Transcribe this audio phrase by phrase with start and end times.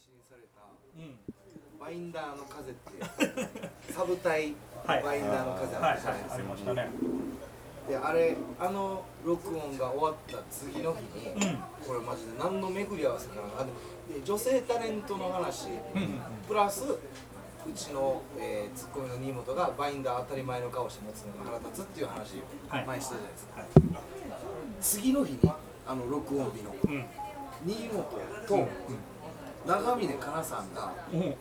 [0.00, 0.64] 信された
[0.96, 1.16] うん。
[1.78, 3.48] バインダーの風っていう
[3.92, 4.54] サブ隊
[4.86, 5.02] はい。
[5.02, 6.88] バインダーの風あったじゃないですか、りましたね
[7.88, 23.66] であれあの録音が終わった次の日に、うんこれマジで何の巡り合わせかなあでで女性タレントの話、うんうんプラスうちの、えー、ツッコミの新本がバインダー当たり前の顔して持つのが腹立つっていう話はいを前にしたじゃないですか、はい
[24.80, 25.40] 次の日に
[25.86, 27.04] あの録音日のうん
[27.66, 28.02] 新本
[28.46, 28.68] と
[29.66, 31.36] 長峰かなさんがうん。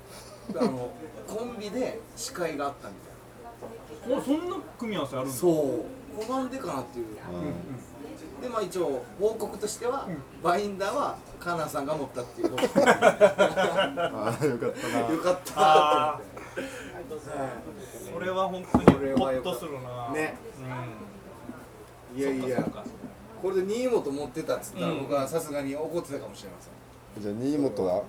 [0.58, 0.92] あの
[1.28, 5.54] コンビで司会があったみたいおそんな組み合わせあるんそう。
[5.54, 7.06] これなんでかなっていう。
[8.42, 10.08] でまあ一応報告としては、
[10.42, 12.56] バインダーはカーナさんが乗ったっていう。
[12.58, 15.08] ああよかったな。
[15.12, 15.32] った。
[15.34, 16.20] ってあ
[17.10, 20.10] 思ってそれは本当にこれホッとするな。
[20.14, 20.38] ね。
[22.14, 22.20] うん。
[22.20, 22.66] いやいや。
[23.42, 26.79] これで新本持ってたっつったらうん僕はさすがに怒ってたかもしれません
[27.18, 28.04] じゃあ新本は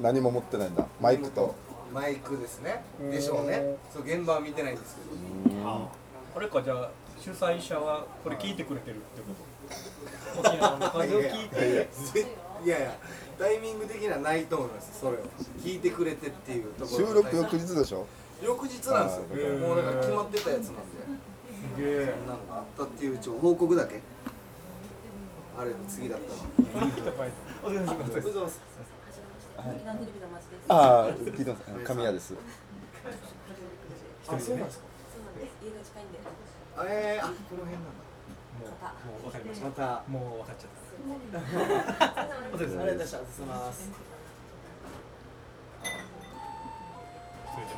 [0.00, 0.86] 何も持ってないんだ。
[1.00, 1.54] マイクと。
[1.92, 2.82] マイクですね。
[3.00, 3.10] うん。
[3.10, 3.76] でしょうね。
[3.92, 4.96] そう現場は見てないんです
[5.44, 5.88] けどあ
[6.36, 10.48] あれかじゃあ主催者はこれ聞いてくれてるってこと？
[10.48, 11.88] 沖縄の風を聞いて。
[12.64, 12.96] いやいや
[13.38, 15.20] タイミング的にはないと思いますそれを
[15.60, 18.06] 聞いてくれてっていうところ収録翌日でしょ？
[18.40, 19.58] 翌日なんですよ。
[19.58, 20.74] もうだから決まってたやつなん
[21.76, 22.06] で。
[22.06, 24.00] そんなのがあったっていう報告だけ。
[25.58, 26.86] あれの次だったの
[27.62, 28.28] お疲れ様です。
[29.56, 29.92] おはようござい
[30.30, 30.74] ますあ
[31.04, 31.62] あ聞いてます。
[31.84, 32.34] 神谷です
[34.26, 34.78] あそうなんです。
[34.80, 34.84] か
[36.88, 38.02] えー、あこの辺なんだ。
[39.06, 40.02] もうもう分かりましたまた。
[40.08, 40.70] もう分かっちゃっ
[41.32, 41.38] た。
[42.52, 43.18] お疲れ様ですありがとうございました。
[43.18, 43.90] 失礼します
[47.54, 47.76] それじゃ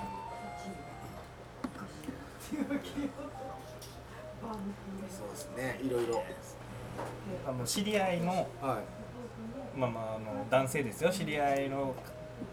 [5.11, 5.81] そうですね。
[5.83, 6.23] いろいろ。
[7.47, 9.04] ああの知り合いのはい
[9.77, 11.11] まあまああの男性ですよ。
[11.11, 11.95] 知り合いの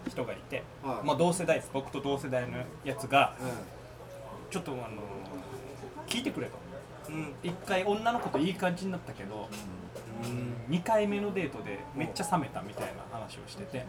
[0.07, 1.07] 人がいて、はい。
[1.07, 1.69] まあ同世代です。
[1.73, 4.81] 僕と同世代のやつがうちょっとあの
[6.07, 7.11] 聞いてくれと。
[7.11, 7.33] んうん。
[7.43, 9.47] 一回女の子といい感じになったけど、
[10.23, 10.75] うん。
[10.75, 13.85] 2回目のデートでめっちゃ冷めたみたいな話をしてて。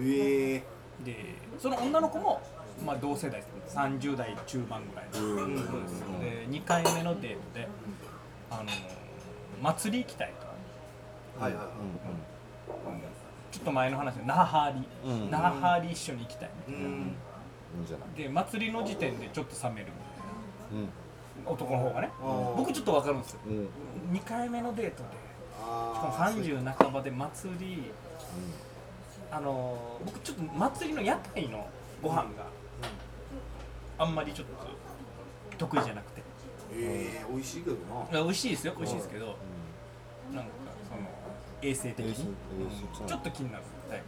[0.00, 0.62] ええ
[1.04, 1.14] で
[1.60, 2.42] その女の子も、
[2.84, 3.76] まあ、同世代です。
[3.76, 5.44] 30代中盤ぐらいの。
[5.44, 5.54] うん。
[5.54, 7.68] 子ですよで2回目のデートで
[8.50, 8.64] あの
[9.62, 10.46] 祭り行きたいと。
[11.42, 11.62] はいはい。
[11.62, 12.37] はい
[13.50, 14.88] ちょっと前の話で那覇ハーリ。
[15.10, 15.30] ー、うん。
[15.30, 16.50] 那覇ハーリー一緒に行きたい。
[16.68, 16.74] うん。
[16.74, 18.08] いいんじゃない。
[18.16, 19.86] で祭りの時点でちょっと冷める
[20.72, 21.50] みうんたいな。
[21.52, 22.10] 男の方がね。
[22.56, 23.40] 僕ちょっと分かるんですよ。
[23.46, 23.68] うん。
[24.16, 25.08] 2回目のデートで
[25.58, 27.90] しかもあー30半ばで祭り
[29.30, 31.66] あのー僕ちょっと祭りの屋台の
[32.02, 32.28] ご飯が
[33.98, 34.54] あんまりちょっと
[35.58, 36.22] 得意じゃなくて。
[36.72, 37.76] ええ美味しいけど
[38.12, 38.22] な。
[38.24, 38.74] 美味しいですよ。
[38.76, 39.36] 美味しいですけど。
[40.34, 40.50] なんか
[41.62, 42.14] 衛生的に？
[42.14, 43.64] ちょっと気になる。
[43.88, 44.02] タイ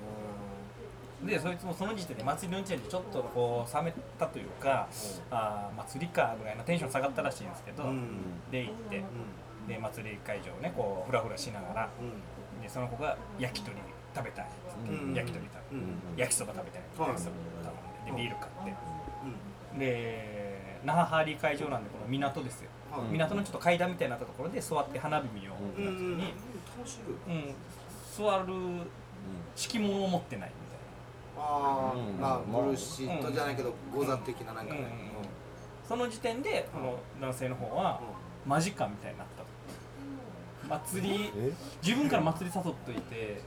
[1.22, 4.88] プでそいつもその時点で祭りの時点でちょっとこう冷めたというか
[5.30, 8.08] あー祭りかぐらいのテンション下がったらしいんですけど、うん。
[8.50, 9.68] で行ってうん。
[9.68, 12.62] で祭り会場をねこうフラフラしながらうん。
[12.62, 13.76] でその子が焼き鳥
[14.14, 14.46] 食べたい
[15.14, 16.16] 焼き鳥食べ、うん。
[16.16, 18.74] 焼きそば食べたいはい焼きそば頼んででビール買って。
[19.74, 19.78] うん。
[19.78, 23.08] で那覇ハーリー会場なんでこの港ですよ、はい。
[23.12, 26.32] 港のちょっと階段みたいになったところで座って花火見よううんうんに、楽しいよ
[26.80, 27.54] うん、
[28.16, 28.52] 座る
[29.54, 30.54] 敷物を持ってないみ
[31.42, 34.86] あうんあまあまあブルーシートじゃないけどゴザ的ななんかねうん。
[34.86, 34.90] うん。
[34.90, 34.94] うん。
[35.88, 38.00] その時点でこの男性の方は
[38.46, 39.48] マジかみたいになったと。
[40.68, 41.52] 祭りえ？
[41.82, 43.40] 自分から祭り誘っといて、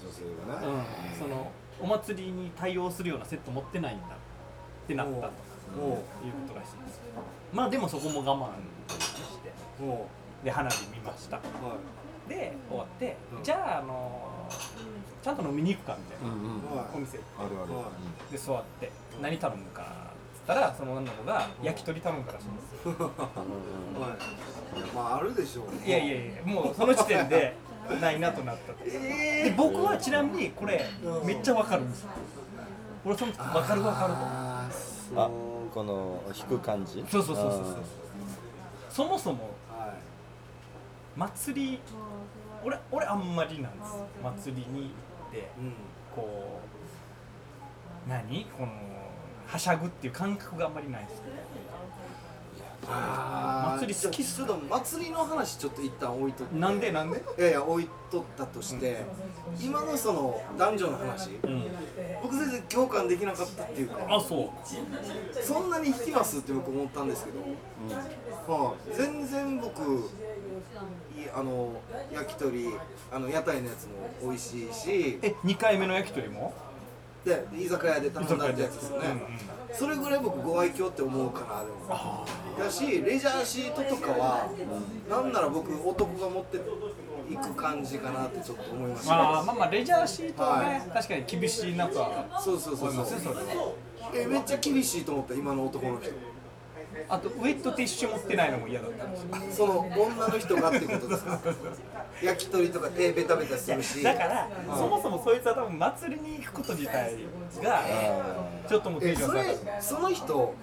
[0.00, 0.48] 女性うん。
[0.48, 0.84] がね、
[1.18, 1.50] その
[1.80, 4.08] お祭りに対応するようなセット持ってないんだっ
[4.86, 5.18] てなったと。
[5.18, 5.28] いうこ
[6.48, 7.00] とらしいです。
[7.52, 9.52] まあでもそこも我慢して
[10.44, 11.36] で花火見ました。
[11.36, 11.42] は
[12.28, 13.42] で終わって、うん。
[13.42, 14.48] じゃああの
[15.22, 16.86] ちゃんと飲みに行くかみたいな、うんうんいはい。
[16.96, 17.90] お店あるある、は
[18.30, 18.90] で座って
[19.20, 19.84] 何頼むかっ
[20.36, 22.56] つったらその女の子が焼き鳥頼むからしいん。
[22.56, 24.94] ですよはい。
[24.94, 25.86] まああるでしょうね。
[25.86, 27.54] いやいやいやもうその時点で
[28.00, 28.84] ないなとなったと。
[28.84, 30.84] で僕はちなみにこれ
[31.24, 32.02] めっちゃわかるんです。
[32.02, 32.10] よ
[33.04, 35.30] 俺その時わかるわかるあーそうあ
[35.72, 37.02] この引く感じ？
[37.04, 37.74] とそうそうそうそうそう。
[38.90, 39.94] そもそもは
[41.16, 41.80] 祭り
[42.64, 44.02] 俺俺あんまりなんです。
[44.22, 44.88] 祭りに行
[45.28, 45.72] っていうん
[46.14, 46.60] こ
[48.06, 48.44] う何？
[48.46, 48.72] この
[49.46, 51.22] はしゃぐっていう感覚があんまりないです。
[51.22, 51.28] あー
[52.86, 56.92] 祭り好きっすちょっと祭りの話ちょっと一旦置いとってなんで？
[56.92, 57.18] なんで？
[57.38, 59.04] いやいや置いとったとして
[59.60, 61.64] 今のその男女の話うん。
[62.22, 65.42] 僕全然共感できなかったっていうかあそう。
[65.42, 67.40] そんなに引きますって僕思ったんですけど、
[68.52, 71.72] はあ、全然僕いあの
[72.12, 72.68] 焼き鳥
[73.12, 75.18] あの屋台のやつも美味しいし。
[75.22, 76.54] え2回目の焼き鳥も？
[77.24, 79.18] で居酒屋で頼んだってやつですよね、うんうん
[79.72, 82.24] それぐらい僕ご愛嬌って思うかなでも。
[82.58, 84.48] だしレジャーシートとかは
[85.08, 86.56] なんなら僕男が持って
[87.32, 90.80] いく感じかなってちょっと思いました、まあまあまあレジャーシートはね、はい。
[90.94, 92.92] 確かに厳しいなとはそうそうそう。
[92.92, 93.72] そうそれは
[94.14, 96.10] えめっちゃ厳しいと思った今の男の人。
[97.08, 99.16] あとウェットティッシュ持ってないのも嫌だったんで
[99.52, 99.66] すよ。
[99.68, 101.38] その女の人がってことですか？
[102.22, 104.02] 焼き鳥とか手ベタベタするし。
[104.02, 107.14] だから、そもそもそいつは多分祭りに行くこと自体
[107.62, 107.82] が
[108.68, 109.58] ちょっともうテンション下がる。
[109.80, 110.54] その人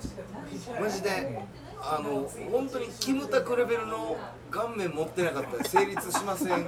[0.80, 1.40] マジで
[1.82, 4.18] あの本当にキムタクレベルの
[4.52, 6.66] 顔面持ってなかったら成立しません。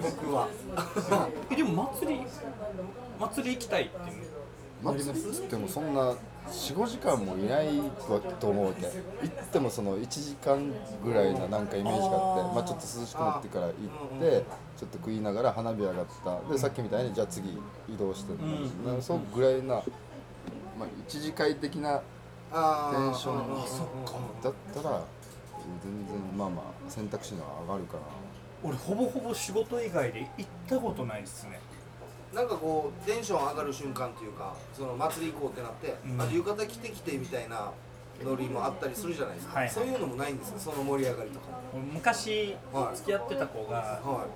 [0.00, 0.48] 僕は。
[1.50, 2.20] えでも祭り
[3.18, 4.26] 祭り行きたいっていう
[4.82, 6.14] 祭りっつってもそんな
[6.48, 7.68] 45時間もいない
[8.40, 10.72] と思うけ行ってもその1時間
[11.04, 14.44] ぐらいななんかイメージがあってまあ、ちょっと涼しくなってから行って
[14.76, 16.52] ちょっと食いながら花火上がった。
[16.52, 17.50] でさっきみたいにじゃあ次
[17.88, 19.74] 移動して、んなそうぐらいな、
[20.78, 23.34] まあ、一次会的なテンション。
[23.34, 23.66] うんうんうんうん
[24.42, 25.02] だったら
[25.82, 28.00] 全然まあまあ選択肢が上がるかな。
[28.62, 31.60] 俺ほぼほぼ仕事以外で行ったことないっすね
[32.34, 36.20] なんかこうテンション上がる瞬間っていうかその祭り行こうってなって、うん。
[36.20, 37.70] あ浴衣着てきてみたいな
[38.22, 39.74] ノリもあったりするじゃないですか、はいはい。
[39.74, 41.46] そういうのもないんですよその盛り上がりとか。
[41.72, 42.96] 俺昔はい。
[42.96, 44.26] 付き合ってた子がは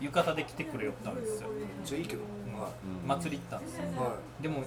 [0.00, 0.04] い。
[0.04, 2.22] 浴衣で来てくれよったんですよ、めっちゃいいけど、
[2.54, 2.70] は
[3.04, 3.82] 祭り行ったんですよ。
[3.82, 4.42] いはい。
[4.42, 4.62] でも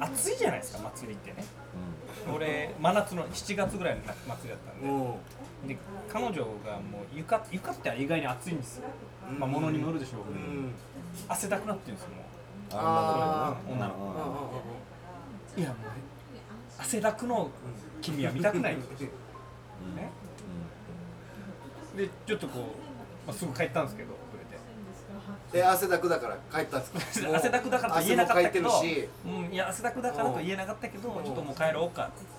[0.00, 1.46] 暑いじゃないですか祭りってね。
[2.34, 5.68] 俺真夏の7月ぐらいの祭りだったんで、うん。
[5.68, 5.78] で
[6.12, 8.84] 彼女がもう床床って意外に暑いんですよ、
[9.30, 10.72] うんまあ物にもよるでしょううけど、ん
[11.28, 12.24] 汗だくなってるんですよも
[12.72, 13.72] あー。
[13.72, 13.94] 女の
[15.56, 15.76] 子いやもう
[16.78, 17.50] 汗だくの
[18.02, 18.80] 君は見たくないん。
[18.80, 19.08] ですよ、
[19.96, 20.10] ね
[21.96, 22.62] でちょっとこう、
[23.26, 25.62] まあ、すぐ帰ったんですけどそれで。
[25.62, 27.36] で汗だくだから帰ったんですか？
[27.36, 28.70] 汗だくだからと言えなかったけど
[29.24, 31.24] うん、いや汗だくだからと言えなかったけどうん。
[31.24, 32.34] ちょっともう帰ろうかって。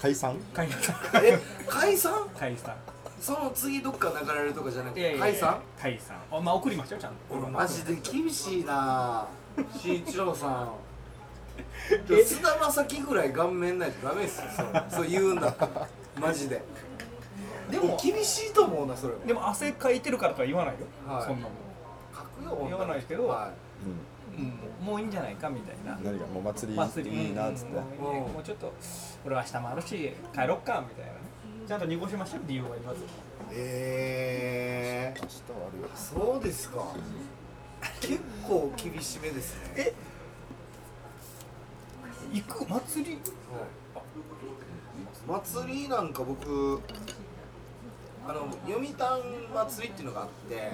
[0.00, 0.36] 解散？
[0.54, 0.94] 解散。
[1.24, 1.38] え
[1.68, 2.12] 解散？
[2.38, 2.74] 解散
[3.20, 5.60] その次どっか流れるとかじゃなくて解散？
[5.78, 6.16] 解散。
[6.32, 7.16] あまあ送りましたよちゃんと。
[7.38, 9.28] 俺マジで厳しいな。
[9.76, 10.72] 慎一郎さん。
[12.08, 15.86] 菅田将暉ぐらい顔面ないとダメですよそれそう言うんだったら
[16.18, 16.62] マジで。
[17.70, 21.24] でも厳しいと思うなそれでも汗かいてるからとは言わないよ、はい。
[21.24, 21.52] そんなもん。
[22.12, 23.50] 書くよ言わないですけどは
[24.38, 25.98] うん、もういいんじゃないかみたいな。
[26.02, 26.26] 何が？
[26.26, 27.26] もう祭り祭り。
[27.26, 27.82] いいなっつって、うん。
[28.04, 28.72] もうちょっと
[29.26, 31.12] 俺は明日もあるし帰ろっかみたいな。
[31.12, 31.19] ね
[31.70, 33.04] ちゃんと濁しましたよ理由は言わずい
[33.52, 35.88] えー、明日はあるよ。
[35.94, 36.84] そうですか。
[38.00, 39.74] 結構厳しめですね。
[39.76, 39.94] え
[42.32, 43.12] 行く祭り？
[43.12, 43.18] は
[45.38, 45.42] い。
[45.44, 46.80] 祭りなんか僕
[48.26, 49.22] あの読谷
[49.54, 50.58] 祭りっていうのがあって、うん。
[50.58, 50.72] え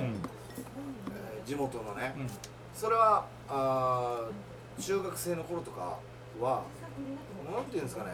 [1.45, 2.27] ー地元のね、うん。
[2.75, 5.99] それはあー中学生の頃とか
[6.41, 6.63] は
[7.55, 8.13] なんていうんですかね。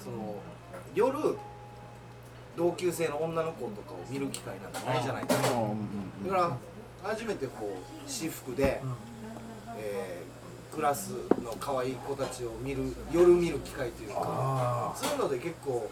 [0.00, 0.36] その
[0.94, 1.36] 夜
[2.56, 5.50] 同級生の女の子とかを見る機会なんてないじゃないですか。
[5.50, 6.56] うんうんだから
[7.10, 8.82] 初めてこう私服で、
[9.78, 10.26] えー
[10.74, 11.12] クラス
[11.42, 15.88] の可愛い子たちを見る夜見る機会というかあそういうので結構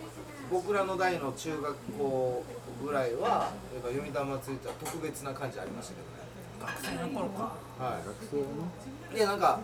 [0.50, 2.44] 僕らの代の中学校
[2.84, 6.74] ぐらいはやっぱ読谷祭りって特別な感じありましたけどね。
[6.76, 7.42] 学生の頃か。
[7.78, 8.06] はい。
[8.06, 8.48] 学生はね。
[9.14, 9.60] いやなんか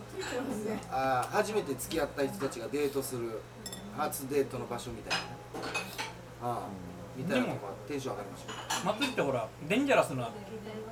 [0.89, 3.41] あー初めて付き合った人たちがデートする
[3.95, 5.25] 初デートの場所みたいなね。
[6.41, 10.29] ああみたいなのがテンション上がりました祭りってほらデンジャラスな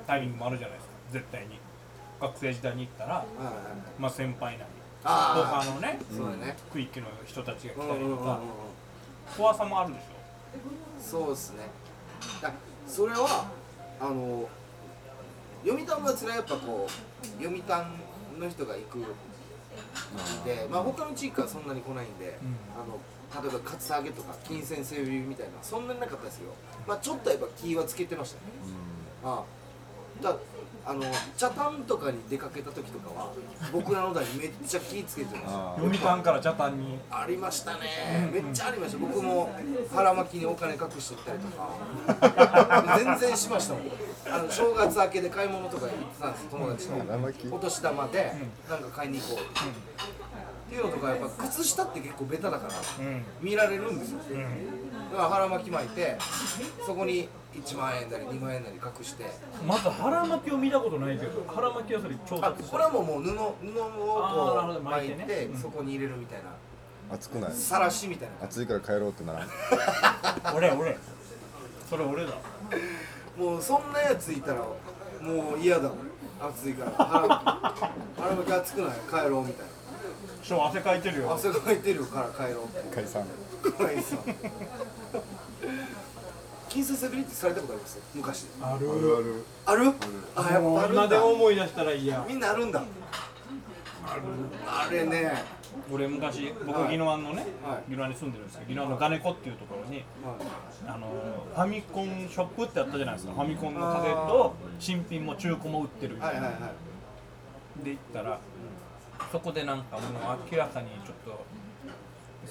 [0.06, 0.94] タイミングもあるじゃないですか。
[1.12, 1.58] 絶対に。
[2.20, 3.24] 学生時代に行ったら
[3.98, 4.70] まあ先輩なり
[5.04, 6.56] あ他のねあそうだね。
[6.70, 8.38] 区域の人たちが来うんたりとか
[9.36, 10.02] 怖さもあるでし
[11.00, 11.64] そうですね。
[12.42, 12.52] だ
[12.86, 13.46] それは
[13.98, 14.46] あの
[15.64, 17.84] 読谷祭りはやっぱこう読谷
[18.38, 19.02] の人が行くん
[20.44, 22.38] でまあ他の地域はそんなに来ないんで、
[22.74, 26.54] あの例えばカツアゲとか金銭整備みたいなそんなになかったですけど、
[26.86, 28.42] まあ、ちょっとやっぱ気はつけてましたね。
[29.24, 30.22] ああ。
[30.22, 30.36] だ
[30.84, 31.02] あの
[31.36, 33.32] 茶炭とかに出かけた時とかは
[33.72, 36.98] 僕らの代にめっちゃ気つけてました読谷から茶炭に。
[37.10, 38.30] ありましたね。
[38.32, 38.98] めっちゃありました。
[38.98, 39.50] 僕も
[39.94, 43.82] 腹巻きにお金隠してったりとか 全然しましたもん。
[44.32, 46.98] あの正月明けで買い物とか行ってたんです友達と。
[46.98, 47.48] 腹巻き。
[47.48, 48.34] お年玉で
[48.68, 49.44] なんか買いに行こう。
[49.44, 53.24] っていうのとかやっぱ靴下って結構ベタだからうん。
[53.40, 54.18] 見られるんですよ。
[54.30, 55.10] うん。
[55.10, 56.16] だから腹巻き巻いて
[56.86, 57.28] そこに
[57.62, 59.24] 1万円なり2万円なり隠して。
[59.66, 65.24] まず腹巻きを見たことないけど腹巻きはそれ調あ達してこれはもうもう布布をあーなるほどこう巻いてね。
[65.24, 65.60] てうん。
[65.60, 66.50] そこに入れるみたいな。
[67.14, 67.52] 暑くない？
[67.52, 68.44] さらしみたいな。
[68.46, 69.48] 暑いから帰ろうってならん？
[70.56, 70.96] 俺俺。
[71.88, 72.32] それ俺だ。
[73.36, 75.98] もうそんなやついたらもう嫌だもん。
[76.50, 76.90] 暑いから。
[76.92, 78.92] 腹腹巻き暑くない？
[79.10, 79.66] 帰ろうみたい
[80.42, 81.26] しょ汗かいてるよ。
[81.28, 82.94] な汗かいてるから帰ろうって。
[82.94, 83.24] 解散。
[83.76, 84.16] かいさ
[86.70, 87.98] 金銭セビリってされたことあります？
[88.14, 88.46] 昔。
[88.62, 88.88] ある。
[88.90, 89.16] ある？
[89.16, 89.44] ある。
[89.66, 89.94] ある
[90.36, 91.24] あやっぱあるんだ。
[91.24, 92.24] 思い出したらいいや。
[92.28, 92.40] みん。
[92.40, 92.82] なあるんだ
[94.66, 95.60] あれね。
[95.92, 96.94] 俺昔僕はい。
[96.94, 97.92] 宜野湾のねはい。
[97.92, 100.36] 宜野湾に住んでるんですけど宜野湾のガネコっていうところには
[100.86, 101.08] あの
[101.54, 103.32] ファミコンショップってあったじゃないですか。
[103.34, 106.42] ファミコンのカセットを新品も中古も売ってるみいたいな。
[106.42, 106.68] はいはいは
[107.82, 107.84] い。
[107.84, 108.38] で行ったら
[109.32, 110.04] そこでなんかもう
[110.50, 111.44] 明らかにちょっと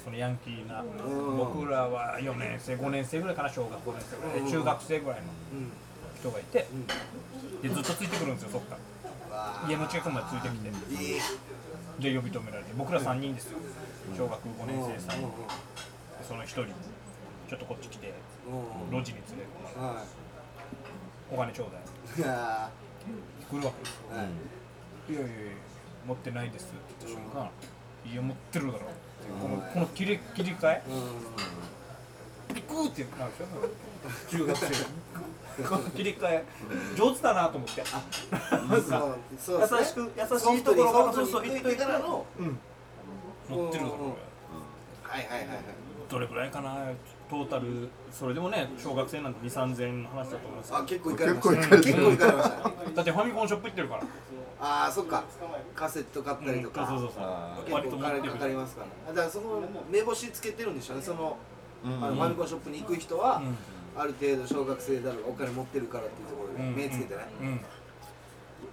[0.02, 1.36] そのヤンキーなうん。
[1.36, 4.44] 僕らは4年生5年生ぐらいかな小学5年生ぐらい。
[4.44, 5.72] で中学生ぐらいのうん。
[6.18, 6.86] 人がいてうん。
[6.86, 8.76] でずっとついてくるんですよそっか。
[9.68, 10.70] 家の近くまでついてきて。
[12.00, 12.72] で呼び止められて。
[12.76, 13.58] 僕ら3人ですよ。
[14.16, 15.26] 小学5年生3人。
[15.26, 15.32] うん。
[16.26, 18.14] その1人ちょっとこっち来て
[18.90, 20.04] 路地に連れては
[21.32, 21.82] お金ちょうだい。
[22.18, 22.70] いいや
[23.50, 24.02] 来るわけですよ。
[25.08, 25.12] い。
[25.12, 25.52] いやいやいや
[26.06, 27.50] 持ってないですって言った瞬間
[28.12, 28.78] いや持ってるだろ
[29.20, 30.82] ってこのこの切り切り替え？
[30.88, 34.38] うんピクーってなるでしょ？
[34.38, 34.66] 中学生。
[35.62, 36.44] この切り替え。
[36.96, 37.82] 上手だなと思って。
[37.82, 37.88] な
[38.76, 39.38] んか優
[39.84, 42.58] しく優しいところからそうそう言っといてからのうん。
[43.50, 44.16] 乗ってるだろうんうんこ
[45.02, 45.56] はいはいはいはい。
[45.56, 45.62] れ
[46.10, 46.76] どれぐらいかな？
[47.30, 52.62] トータルそれでもね小学生なんて2 3 0 0円の話だと思いますあ結構行かれました結構行かれてる結構行かれましたね。
[52.96, 54.02] だってファミコンショップ行ってるから
[54.60, 55.24] ああそっか。
[55.74, 57.22] カセット買ったりとか、そうそうそう。
[57.24, 58.86] あ結構金かかりますから。
[59.08, 61.02] あだからそこ目星つけてるんでしょうね。
[61.02, 61.36] その,、
[61.84, 63.56] うんあのファミコンショップに行く人は、うん。
[64.00, 66.76] ある程度小学生だろうお金持ってるからっていうところでうん。
[66.76, 67.60] 目つけてね、うん。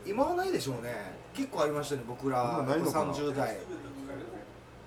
[0.06, 0.94] 今はないでしょうね。
[1.34, 2.44] 結構ありましたね僕ら。
[2.65, 3.13] 今ないのかな。
[3.13, 3.58] 30代。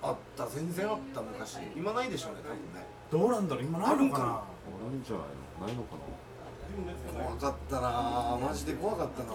[0.02, 0.46] あった。
[0.46, 1.58] 全然あった昔。
[1.74, 2.86] 今ないでしょうね多分ね。
[3.10, 3.64] どうなんだろう。
[3.64, 4.24] 今ないのかな。
[4.26, 4.42] あ
[4.92, 5.26] るんじゃない
[5.60, 5.66] の？
[5.66, 6.00] ないのかな？
[7.24, 7.88] 怖かったな。
[7.88, 9.32] あマジで怖かったな。
[9.32, 9.34] あ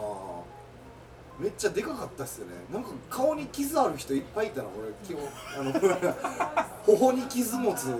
[1.40, 2.54] めっちゃでかかったっすよね。
[2.72, 4.90] なんか顔に傷ある人いっぱいいたな俺。
[5.08, 6.64] 今日 あの
[6.98, 7.94] 頬に傷持つ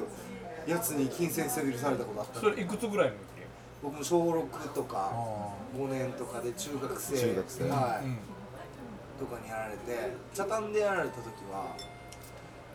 [0.66, 2.40] やつに金銭セビルされたことあった。
[2.40, 3.20] それいくつぐらいの時？
[3.84, 7.18] 僕も小6とかあ5年とかで中学生。
[7.20, 7.70] 中学生。
[7.70, 8.06] はい。
[8.06, 8.18] うん。
[9.20, 11.76] とかにやられて茶炭でやられた時は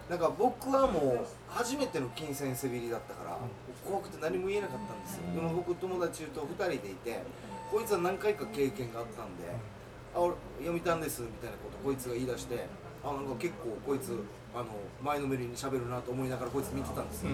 [0.08, 3.38] なんか僕はもう初めての金銭せびりだったから、
[3.86, 7.22] 怖くて何も言えなかったんですよ、でも僕友達と2人でいて
[7.70, 9.54] こいつは何回か経験があったんで
[10.14, 12.66] 「あ俺読みたんです」みたいなことこいつが言い出して
[13.04, 14.18] あなんか結構こいつ
[14.54, 14.66] あの
[15.02, 17.30] 前のめりに喋るなと思いながらこいつ見てたんですよ、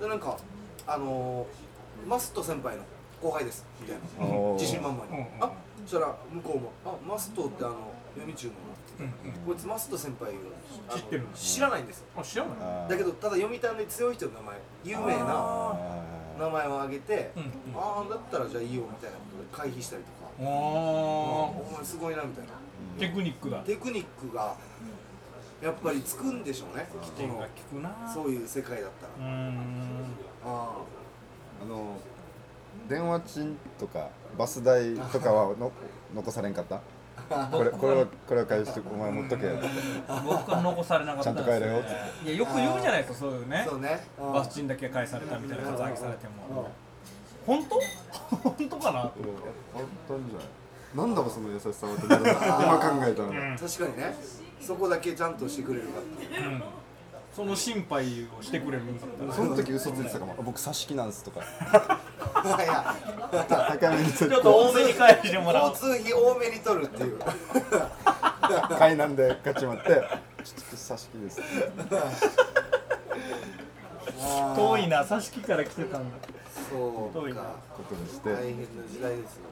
[0.00, 0.36] でなんか
[0.86, 2.82] あのーマスト先輩の
[3.22, 4.52] 後輩ですみたいな。
[4.54, 5.52] 自信満々に、うんうんあ
[5.84, 8.54] そしたら向こうも「あマストってあの読み中の
[9.00, 10.34] うんうんこいつマスト先輩を
[10.96, 11.98] 知ってる知らないんです。
[12.00, 12.88] よあ知らない？
[12.88, 16.02] だけどただ読みたんで強い人の名前有名なあ
[16.38, 17.50] 名前を挙げて、うんうん。
[17.76, 22.52] ああだったらじゃあいいよみたいなことで回避したりとか、あお前すごいなみたいな。
[22.96, 23.58] ーテクニックだ。
[23.58, 24.54] テクニックが
[25.62, 26.86] やっぱりつくんでしょうね。
[27.16, 28.12] 点が効くな。
[28.12, 29.56] そういう世界だったら、うーん。
[30.44, 31.64] あー。
[31.64, 31.96] あの
[32.88, 35.70] 電話賃とかバス代とかは の
[36.14, 36.80] 残されんかった？
[37.50, 39.48] これ これはこれは返してお前持っとけ
[40.26, 41.82] 僕は残されなかったね、ちゃんと帰れよ。
[42.24, 43.66] いやよく言うじゃないですかそういうあね。
[43.66, 44.06] そうね。
[44.18, 44.32] うん。
[44.32, 46.68] バス賃だけ返されたみたいなカツアゲされても
[47.46, 47.80] 本当？
[48.50, 49.00] 本当かな？
[49.00, 49.10] あっ
[50.08, 50.46] たんじゃない
[50.94, 53.56] なんだろうその優しさはってなるな今考えたら、うん。
[53.58, 54.14] 確かにね。
[54.60, 56.62] そこだけちゃんとしてくれるかっていううん。
[57.34, 59.32] その心配をしてくれるんだったら。
[59.32, 60.36] その時嘘ついてたかも。
[60.40, 61.40] 僕挿し木なんですとか。
[61.40, 61.44] い
[62.66, 62.94] や。
[63.50, 65.70] 高めにちょちょっと多めに返してもらおう。
[65.72, 67.18] 交通費多めに取るっていう。
[68.78, 69.90] 階段で勝ちまって。
[69.90, 70.04] ちょっ
[70.70, 71.40] と挿し木です。
[74.54, 76.16] 遠いな挿し木から来てたんだ
[76.74, 77.54] そうか。
[77.76, 78.32] ことにして。
[78.32, 79.42] 大変な時代ですよ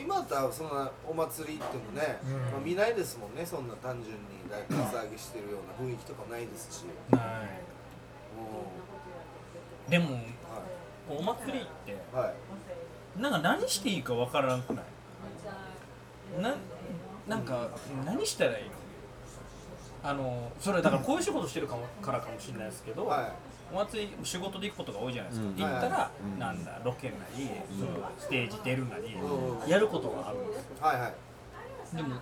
[0.00, 2.32] 今だったらそんなお祭り行ってもね、うん。
[2.52, 3.44] まあ、見ないですもんね。
[3.44, 7.20] そんな単純に大カツアゲしてるような雰囲気とかないですし、はう
[9.88, 10.34] いでもん
[11.10, 12.32] お祭りってはい、は
[13.18, 14.84] い、なんか何していいかわからなくない？
[16.40, 16.54] な
[17.28, 17.68] なんか
[18.06, 18.64] 何したらいい？
[18.64, 18.70] の
[20.04, 23.32] あのそれだからこういう仕事してるかもからかもしれないですけど、はい
[23.72, 25.56] お祭り仕事で行くことが多いじゃないですか、うん。
[25.56, 26.38] 行ったら、うん。
[26.38, 27.48] なんだロケなり、
[27.78, 29.68] そのステージ出るなり、うん。
[29.68, 30.76] やることがあるんですよ。
[30.80, 31.96] はいはい。
[31.96, 32.16] でも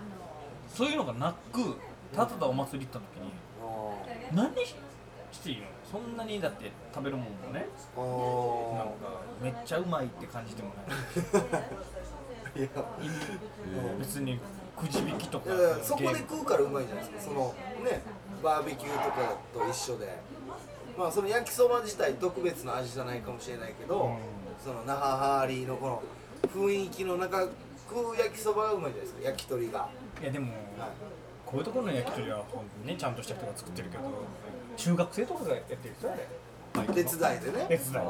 [0.69, 1.77] そういうのがなく
[2.13, 3.65] ただただお祭り行った時にあ
[4.35, 4.75] 何し
[5.43, 5.67] ていいの？
[5.91, 10.87] そんなにだって食べるもんもねなんかめっちゃうまいって感じでもない。
[12.55, 12.69] ー いや
[13.99, 14.41] 別に
[14.77, 17.33] くじ引きとかいやいやそこで食うからうまいじゃないですか。
[17.33, 17.55] その
[17.85, 18.03] ね
[18.43, 20.19] バーベキューとかと一緒で
[21.01, 24.17] まあその焼きそば自体特別な味じゃないかもしれないけど、うん。
[24.63, 26.03] その那覇ハーリーのこの
[26.55, 27.41] 雰囲気の中
[27.89, 29.89] 食う焼きそばがうまいじゃないですか焼き鳥が、
[30.21, 30.91] いやでも、はい。
[31.47, 34.05] こういうところの焼き鳥は本当にねちゃんとした人が作ってるけど
[34.77, 37.67] 中学生とかがやってるんですよあれ手伝いでね。
[37.67, 37.99] 手伝いで。
[37.99, 38.05] う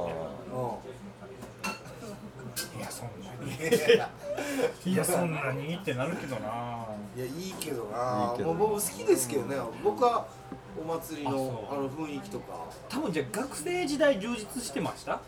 [2.76, 3.46] いやそんなに。
[4.90, 5.04] んいや。
[5.04, 6.86] そんなにってなるけどな。
[7.16, 8.32] いやいいけどな。
[8.32, 9.56] いいけどもう僕好きですけどね。
[9.84, 10.26] 僕は
[10.78, 12.66] お祭りのあの雰囲気とか。
[12.88, 15.20] 多分じゃあ学生時代充実してました？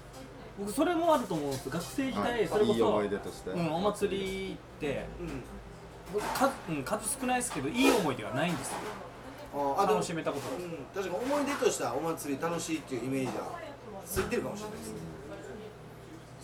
[0.59, 5.43] 僕それもあると思うんです学生時代それこそいい思い出として、うん、お祭りってうん。
[6.13, 8.75] 僕数,、うん、数少ないですけどいい思い出がないんですよ。
[9.79, 13.59] あ楽しめたことうん、確かに思い出としたお祭り楽しいっていうイメージは
[14.05, 14.95] ついてるかもしれないです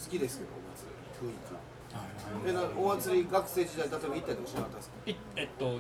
[0.07, 0.89] 好きですけどお祭
[1.23, 2.49] り雰囲気。
[2.49, 4.95] えなお祭り学生時代例えば行ったりとかしなかったですか？
[5.11, 5.79] いえっと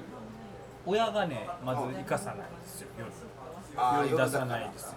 [0.88, 4.10] 親がねまず行かさないんですよ夜。
[4.10, 4.94] 夜出さないですよ。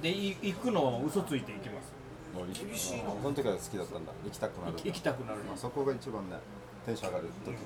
[0.00, 1.92] でい行くのを嘘ついて行きます。
[2.34, 3.10] もう厳しいな。
[3.10, 4.12] その時は好きだったんだ。
[4.24, 5.38] 行きたくなるんだ行きたくなる。
[5.44, 6.36] まあ、そこが一番ね
[6.86, 7.60] テンション上がる時だ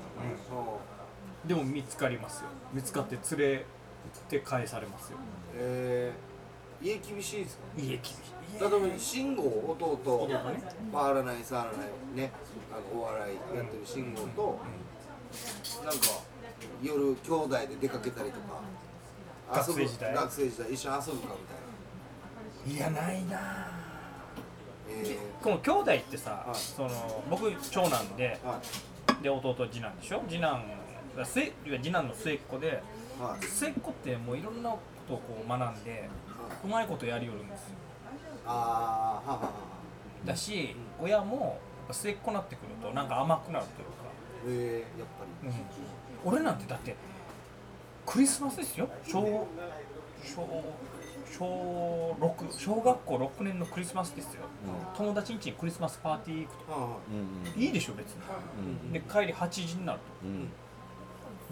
[1.44, 1.48] うん。
[1.48, 2.48] でも見つかりますよ。
[2.72, 3.66] 見つかって連れ
[4.28, 5.18] て返されますよ。
[5.56, 7.64] えー、家厳しいですか？
[7.76, 8.60] 家厳しい。
[8.60, 9.42] 例えば慎吾
[9.78, 10.34] 弟弟ね。
[10.92, 12.32] 回らない触らないね
[12.72, 14.58] あのお笑いやってる慎吾と
[15.84, 16.00] なんか
[16.82, 18.60] 夜兄弟で出かけたりとか。
[19.52, 20.14] 学生時代。
[20.14, 20.72] 学生時代。
[20.72, 21.34] 一緒に遊ぶか
[22.66, 22.90] みたいな。
[22.90, 23.68] いやないな。
[24.88, 26.54] えこの兄弟ってさ、はい。
[26.56, 28.58] その僕長男でー、は
[29.20, 29.22] い。
[29.22, 30.22] で弟次男でしょ？
[30.28, 30.64] 次男
[31.16, 32.82] が末次男の末っ子で
[33.20, 33.44] はい。
[33.44, 36.08] 末っ子ってもういろんなことをこう学んで
[36.64, 37.66] うまいことやりよるんですよ。
[38.46, 39.52] ああはははは
[40.24, 43.92] だし親もやっぱ末っ子になってくるとなんか甘くなるというか、
[44.46, 45.48] えー、やっぱり。
[45.48, 45.54] うん、
[46.24, 46.94] 俺なんてだって
[48.06, 48.88] クリスマスですよ。
[49.06, 49.46] 小
[50.24, 50.64] 小
[51.30, 54.42] 小6小学校6年のクリスマスですよ。
[54.96, 56.62] 友達ん家にクリスマスパーティー行くと。
[56.74, 57.62] うんうん。
[57.62, 58.16] いいでしょ別に。
[58.84, 60.04] うんで帰り8時になると。
[60.26, 60.48] うん。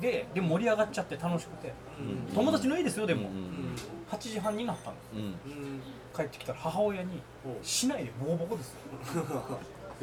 [0.00, 1.72] でで盛り上がっちゃって楽しくて。
[2.00, 2.34] うん。
[2.34, 3.76] 友達の家ですよでも、うん
[4.10, 5.06] 8時半になったんです。
[5.14, 5.20] うん。
[5.22, 5.80] うん
[6.16, 7.22] 帰ってきたら母親に
[7.62, 8.78] 市内でボコボコですよ、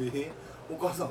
[0.00, 1.10] えー、お母さん。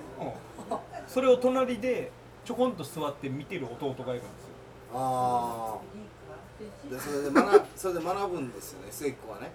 [1.07, 2.11] それを隣で
[2.45, 4.53] ちょこんと座って見てる弟がいるんですよ。
[4.93, 5.79] ああ
[6.89, 9.51] でそれで学それで学ぶんですよね末っ子はね。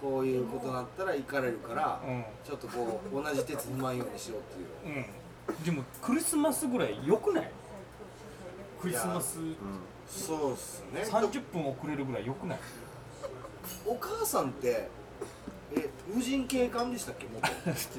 [0.00, 2.24] こういうことになったら行かれるから、うん。
[2.44, 4.94] ちょっとこう同じ鉄踏まんようにしろっていう。
[4.94, 5.00] うん。
[5.00, 5.06] うん
[5.64, 7.50] でもクリスマスぐらい良くない？
[8.80, 9.38] クリスマス。
[10.08, 11.02] そうっすね。
[11.04, 12.58] 30分遅れるぐらい良くない？
[13.86, 14.88] お母さんって
[15.74, 17.26] え婦人警官でしたっけ？
[17.34, 17.46] 元。
[17.48, 17.98] そうですね。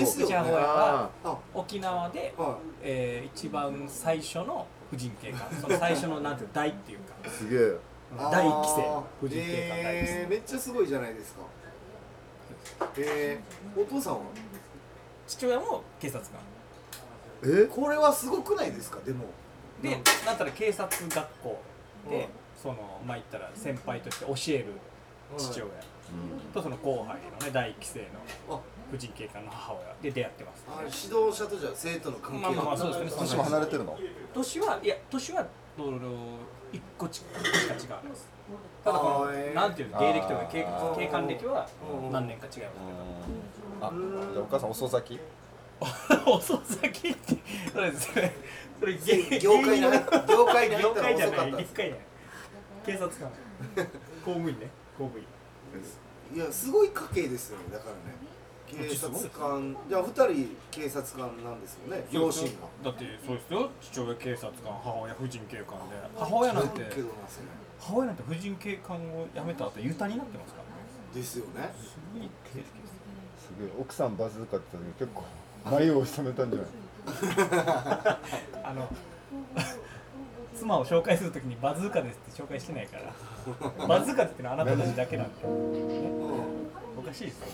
[0.00, 0.26] ですよね。
[0.26, 1.38] うち母親はあ。
[1.54, 5.40] 沖縄で、はえー一番最初の婦人警官。
[5.60, 7.30] その最初のなんていうの代っていうか。
[7.30, 7.58] すげえ。
[7.68, 7.72] い
[8.30, 11.40] 第一期生婦人警官第一期生えー、めっちゃすごいじゃないですか。
[12.98, 14.20] えー、お父さんは？
[15.26, 16.40] 父親も警察官。
[17.44, 17.64] え？
[17.66, 18.98] これはすごくないですか？
[19.04, 19.24] でも。
[19.80, 19.90] で
[20.26, 21.60] なったら警察学校
[22.10, 22.26] で、うん。
[22.60, 24.66] そのまあ言ったら先輩として教える
[25.38, 25.70] 父親
[26.52, 28.60] とその後輩のね第一期生のあ。
[28.90, 29.94] 婦人警官の母親。
[30.02, 30.64] で出会ってます。
[30.68, 30.86] あ指
[31.26, 33.20] 導者とじゃ生徒の関係まあまあまあそうですね。
[33.20, 33.98] 年も離れてるの？
[34.34, 35.46] 年はいや年は
[35.78, 35.98] どの
[36.72, 38.30] 一個ちしか違うんです。
[38.84, 41.66] ただこのなんていうの芸歴とか警警官歴は
[42.04, 42.12] うん。
[42.12, 42.62] 何年か違い
[43.80, 43.92] まあ
[44.32, 45.18] じゃあお母さん遅咲き？
[45.18, 47.36] すけど遅咲きって
[47.72, 48.32] それですね。
[48.78, 51.50] それ芸業界に入っ業界に入業界じゃない。
[51.50, 51.98] 業界じゃない。
[52.84, 53.30] 警察官。
[54.22, 54.68] 公務員ね。
[54.98, 55.24] 公務員
[56.34, 57.64] いやすごい家系ですよね。
[57.72, 58.16] だからね。
[58.88, 59.76] 警察官。
[59.88, 62.06] じゃあ二人警察官なんですよね。
[62.10, 62.50] 両親が。
[62.84, 63.70] だってそうですよ。
[63.80, 65.96] 父親警察官母親婦人警官で。
[66.18, 66.80] 母親なんて
[67.78, 70.70] 母親なんて婦人警官を辞めた後ユタになってますからね。
[71.14, 71.74] ですよね。
[71.78, 73.72] すごい経歴ですすげえ。
[73.78, 75.24] 奥さんバズーカって言った時結構
[75.70, 76.68] 眉を染めたんじゃない？
[78.64, 78.88] あの
[80.62, 83.12] 妻を紹介するときにバズーカですって紹介してないから。
[83.88, 85.48] バズーカって言ってのはあなたたちだけなんで、ね、
[86.96, 87.44] おかしいですよ。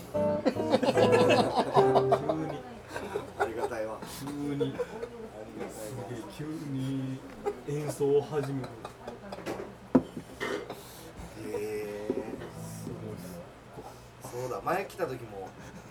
[0.45, 0.51] 急
[2.45, 2.59] に。
[3.39, 4.75] ありがたいわ急に
[6.37, 7.19] 急に
[7.67, 8.67] 演奏を始める。
[11.45, 12.07] へえ
[14.21, 15.49] そうだ前来た時も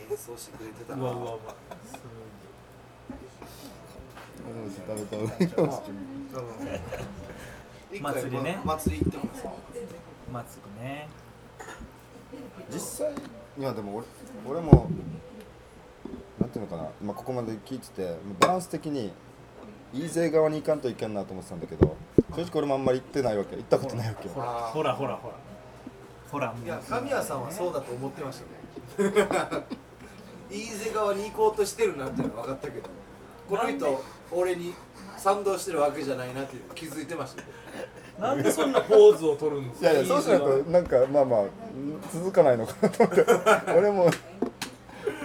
[0.08, 1.02] 演奏してくれてたな。
[1.02, 1.26] うわうわう
[5.62, 5.82] わ
[6.28, 8.60] し一回祭りね。
[8.64, 9.44] ま祭り行ってます
[10.32, 11.08] 祭りね。
[12.70, 13.12] 実際
[13.58, 14.06] いやでも俺
[14.46, 14.90] 俺も
[16.38, 19.10] なんていうのかな、まあ、ここまで聞いててバランス的に
[19.92, 21.96] いい勢側に行かんといけんなと思ってたんだけど
[22.36, 23.56] 正直俺もあんまり行ってないわけ。
[23.56, 24.34] 行ったことないわけよ。
[24.34, 24.46] ほら。
[24.48, 25.34] ほらほらほら。
[26.30, 28.42] ほらいや神谷さんはそうだと思ってまし
[28.96, 29.64] たね。
[30.50, 32.90] 飯瀬側に行こうとしてるなっていうのは分かったけど。
[33.48, 34.74] この人俺に
[35.18, 37.42] 賛同してるわけじゃないなって気づいてました。
[38.20, 39.90] なんでそんなポーズを取るんですか？
[39.92, 41.44] いやいやそうしないとなんかまあまあ
[42.12, 43.26] 続かないのかなと思って。
[43.78, 44.10] 俺も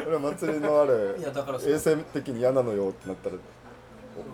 [0.05, 1.71] 俺は祭りのあれいやだからそう。
[1.71, 3.35] 衛生的に嫌なのよってなったら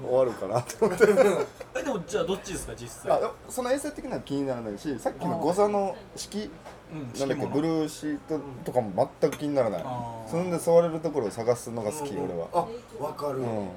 [0.04, 1.06] お終わるかなと思って。
[1.80, 3.12] えでもじゃあどっちですか実際？
[3.12, 6.50] あその衛生的なのは気にならないしさっきの誤差の式？
[6.91, 9.84] うんなんだっけブルーシートとかも全く気にならない。
[9.86, 10.30] あー。
[10.30, 12.48] そんで座れるところを探すのが好き俺は。
[12.52, 12.67] あ
[13.04, 13.69] わかる、うん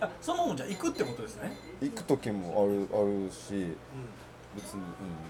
[0.00, 1.56] あそのままじゃあ行くってことですね。
[1.80, 3.76] 行く時もあるあるし
[4.56, 4.82] 別に、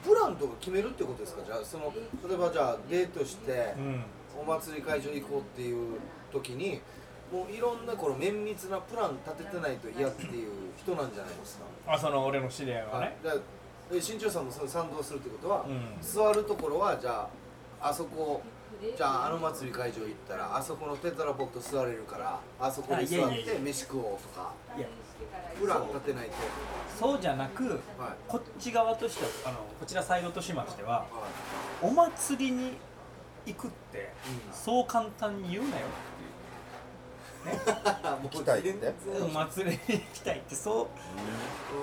[0.04, 1.42] プランとか決めるってことですか？
[1.44, 1.92] じゃあその
[2.28, 4.02] 例えばじゃあデートしてうん。
[4.40, 5.98] お祭り会場行こうっていう
[6.31, 6.81] 時に
[7.33, 11.64] もういろんなこの綿密なプラン立ててないと嫌っていう人なんじゃないですか？
[11.94, 13.16] あその俺の知り合いはね。
[13.24, 13.42] だから
[13.96, 15.96] え新庄さんもその賛同するってことは、うん。
[16.00, 17.28] 座るところはじゃ
[17.81, 18.40] ああそこ
[18.96, 24.87] じゃああの祭り会場行ったらあそこのテトラポット座れるからあそこに座って飯食おうとかいや。
[25.61, 26.35] プラン立てないと。
[26.98, 27.81] そうじゃなくはい。
[28.28, 31.07] こっち側としてはあのこちらサイドとしましてはは
[31.83, 32.72] お祭りに
[33.46, 34.00] 行くってい、
[34.52, 35.87] そう簡単に言うなよ
[37.46, 37.48] う。
[37.48, 38.70] ん、 行きたいって？
[38.70, 40.88] っていうお祭りに行きたいってそ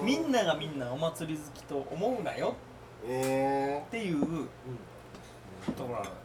[0.02, 2.54] うみんながみんなお祭り好きと思うなよ
[3.08, 6.25] えっていうーうん、ところなんですなるほど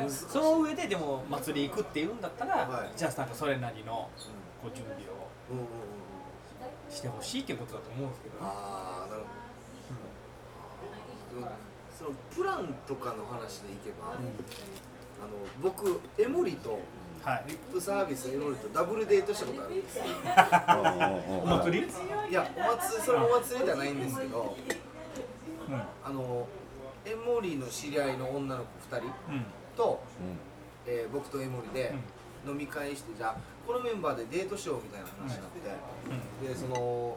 [0.00, 2.90] だからその上ででも祭り行くって言うんだったら、はい。
[2.96, 4.08] じゃあなんかそれなりの
[4.62, 6.94] ご準備をうんうんうんうん。
[6.94, 8.40] してほしいっていうことだと思うんですけどね。
[8.42, 9.26] ああなるほ
[11.36, 11.52] ど、でも
[11.98, 14.22] そのプランとかの話でいけば、あの
[15.62, 16.78] 僕エモリと
[17.24, 17.44] はい。
[17.48, 20.04] リップサービスエモリとダブルデートしたことあるんですよ。
[21.42, 21.86] お祭り？
[22.30, 24.56] いやお祭りそれお祭りじゃないんですけど
[25.68, 25.74] うん。
[25.74, 26.48] あの
[27.04, 29.44] エモリの知り合いの女の子2人うん
[29.78, 30.92] と、うん。
[30.92, 31.94] えー僕とエモリで
[32.46, 33.36] 飲み会してじゃあ
[33.66, 37.16] このメンバーでデートしようみたいな話になって、でその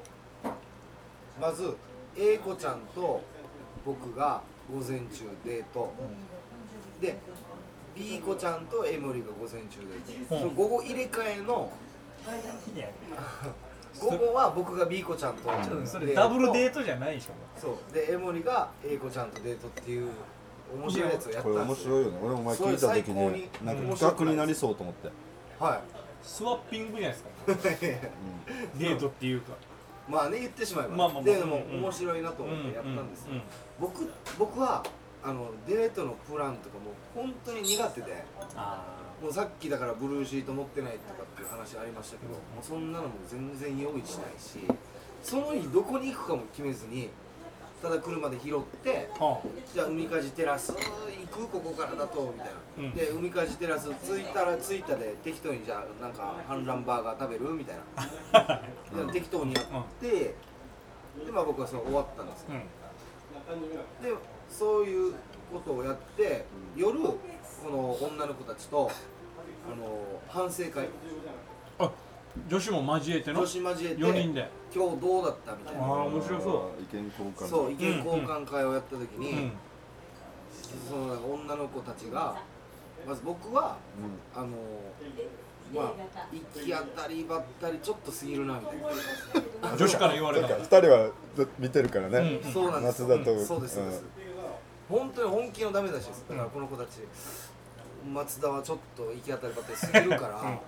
[1.40, 1.76] まず
[2.18, 3.22] A 子ちゃんと
[3.86, 5.94] 僕が午前中デート、
[7.00, 7.18] で
[7.96, 10.42] B 子ちゃんとエモリが午前中デート、うん。
[10.42, 11.72] その午後入れ替えの
[14.00, 15.50] 午後は僕が B 子ちゃんと
[16.16, 17.32] ダブルデートトじゃないでしょ。
[17.60, 17.94] そう。
[17.94, 20.10] でエモリが A 子ちゃんとデートっていう
[20.76, 21.96] 面白いやつをやっこれたんですよ。
[21.96, 22.18] 面白いよね。
[22.24, 25.10] 俺も前聞いた時それ最高にになんか企画になりそうと思って、
[25.60, 25.82] は
[26.24, 27.70] スワッピングじゃないですか。
[27.70, 27.80] い
[28.80, 29.54] デートっていうか。
[30.10, 31.24] まあね言ってしまえば、まあまあまあ。
[31.24, 33.44] でもうんうん面白いなと思ってやったんですよ、うんうん
[33.80, 34.84] 僕僕は
[35.24, 38.24] あのデートのプランとかも本当に苦手で。
[38.56, 44.66] あもうさっきだからブルーシート持ってないとかっていう話ありましたけど、もうそんなのも全然用意しないし
[45.22, 47.10] その日どこに行くかも決めずに
[47.82, 49.10] ただ車で拾って
[49.74, 50.78] じゃあ海かじテラス行
[51.28, 52.94] くここからだとみたいな、うん。
[52.94, 57.54] で海かじテラス着いたら着いたで適当にじゃあなんか半ランバーガー食べる？
[57.54, 57.78] みたい
[58.34, 58.62] な。
[59.08, 59.66] で適当にやっ
[60.00, 60.36] て、で
[61.32, 62.50] まあ僕はその終わったんですよ。
[62.52, 64.04] うん。
[64.04, 64.14] で
[64.50, 65.16] そういう
[65.52, 67.18] ことをやって夜こ
[67.66, 68.92] の女の子たちと
[69.72, 70.88] あの反省会。
[71.80, 71.92] あ
[72.50, 74.50] 女子も交えての女子交えて4人で。
[74.74, 76.82] 今日どうだったみたいあなー面白そう。
[76.82, 77.48] 意見交換。
[77.48, 79.52] そう意見交換会をやった時に、うん。
[80.90, 82.38] その女の子たちが
[83.06, 83.78] まず僕は
[84.34, 84.48] あの
[85.74, 88.78] まあ行き当たりばったりちょっと過ぎるなみたい
[89.72, 89.78] な。
[89.78, 90.48] 女子から言われた。
[90.48, 92.52] だから2人は見てるからね、うん。
[92.54, 93.08] そうなんですよ。
[93.10, 94.04] 松田とそうですそうです、
[94.90, 96.26] 本当に本気のダメ出しです。
[96.30, 97.00] だからこの子たち
[98.14, 100.60] 松田はちょっと行き当たりばったり過ぎるから、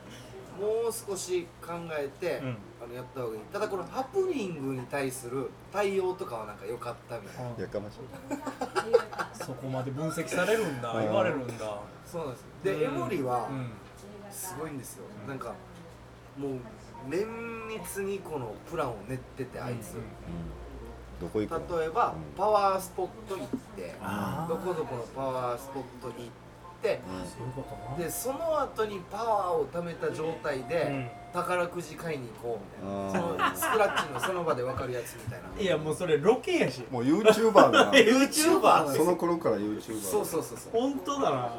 [0.60, 2.58] もう少し考えて、うん。
[2.84, 3.42] あのやった方がいい。
[3.52, 7.52] ただこのハプニングに対する対応とかはなんか良かったみたいな。
[7.60, 7.98] やかましい
[9.34, 10.92] そこまで分析されるんだ。
[10.92, 11.04] うん。
[11.04, 11.80] 言われるんだ。
[12.06, 12.84] そうなんですで、うん。
[12.84, 13.72] エモリはうん。
[14.32, 15.06] すごいんですよ。
[15.28, 15.54] なんか
[16.38, 16.52] もう
[17.08, 17.26] 綿
[17.68, 19.96] 密にこのプランを練っててあいつ、
[21.20, 22.36] どこ行くの例えば、うん。
[22.36, 23.96] パワースポット行って
[24.48, 26.43] どこどこのパワースポットに行って
[26.84, 27.98] そういうことな。
[27.98, 31.10] でその後にパワーを貯めた状態で、うん。
[31.34, 33.12] 宝くじ買いに行こうみたいな。
[33.12, 35.60] そあのスクラッチのその場で分かるやつみたいな。
[35.60, 36.82] いやもうそれロケやし。
[36.82, 37.92] ーもう YouTuber だな。
[37.98, 40.72] YouTuber その頃から YouTuber そうそうそうそう。
[40.72, 41.50] 本当だな。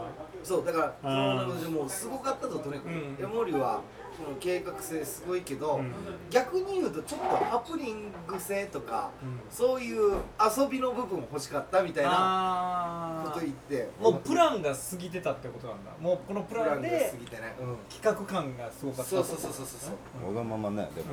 [0.45, 1.15] そうだからそうん。
[1.17, 3.17] の中でもうすごかったととにかく、うん。
[3.21, 3.81] ヤモリは
[4.17, 5.93] この計画性すごいけど、うん。
[6.31, 9.41] 逆に言うとちょっとハプニング性とか、うん。
[9.51, 13.89] そういう遊びの部分も欲しかったみたいなあこと言って。
[14.01, 15.91] もうプランが過ぎてたってことなんだ。
[16.01, 17.77] もうこのププランが過ランでぎてね、うん。
[17.89, 19.91] 企画感がすごかったそうそうそうそうそ
[20.25, 20.29] う。
[20.29, 21.09] わがままねでも、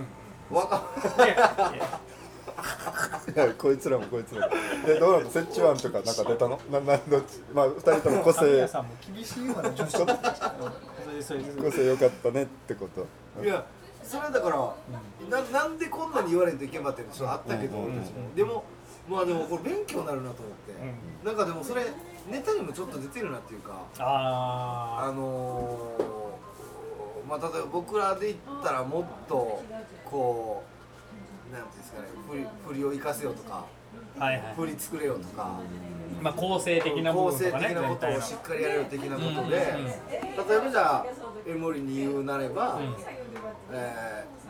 [0.52, 1.38] うわかんいやい
[1.78, 2.00] や。
[3.34, 4.54] いやこいつらもこいつらも。
[4.86, 6.60] でどうなの折衷案とかなんか出たの？
[6.70, 7.40] ななどっち？
[7.54, 8.68] まあ二人とも個性。
[8.68, 10.14] さんも厳しいわね女子ちょっと
[11.22, 13.08] そうこそよかったねってこと
[13.44, 13.66] いや
[14.04, 14.58] それはだから、
[15.30, 18.64] ななんでこんなに言われんといけばっていうのちょっとあったけど、うん俺たちもでも
[19.08, 21.86] まあでもこれ勉強になるなと思って、なんかでもそれ
[22.30, 29.64] ネタにもちょっと出てるなっていうかああのー、まあ例えば僕らで言ったらもっと
[30.06, 30.64] こ
[31.52, 33.66] うなんていうんですかね振り振りを生かせようとか
[34.56, 35.60] 振り作れよとか、
[36.22, 41.06] まあ構成的な部構成的なことをしっかりやれる的なことで、例えばじゃあ
[41.48, 42.96] エモリに言うなれば、うん。
[43.72, 44.42] えー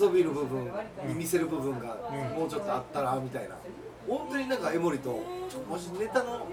[0.00, 0.70] 遊びる部分
[1.06, 1.98] に見せる部分が
[2.34, 3.54] もうちょっとあったらみたいな。
[4.08, 6.46] 本当になんかエモリと「ちょマジネタの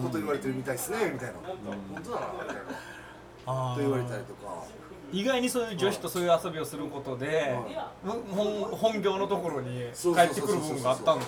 [0.00, 4.64] こと言われてるみたいですね」みたいな「本当だな」みたいなと言われたりとか。
[5.12, 7.58] 意外にそういう女子とそういう遊びをすることで、
[8.04, 8.22] 本
[8.70, 11.26] 本業のところに帰ってくる部分があったんだ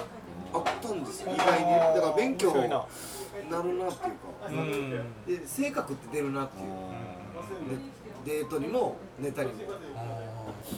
[1.13, 2.85] ですよ意外にだから勉強にな。
[3.51, 4.91] なるなっていうか、うん。
[5.27, 6.69] で性格って出るなっていう、
[8.25, 9.63] でデートにもネタにも。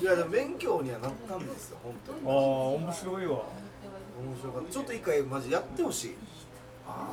[0.00, 2.18] いやでも勉強にはなったんですよ本当に。
[2.26, 3.32] ああ面白いわ。
[3.32, 4.72] 面白かった。
[4.72, 6.16] ちょっと一回マジやってほしい。